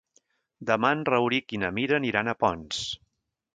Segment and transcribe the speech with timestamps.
[0.69, 2.83] Demà en Rauric i na Mira aniran a Ponts.